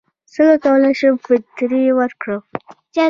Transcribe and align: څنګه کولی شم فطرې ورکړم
څنګه 0.33 0.55
کولی 0.63 0.93
شم 0.99 1.15
فطرې 1.25 1.83
ورکړم 1.99 2.41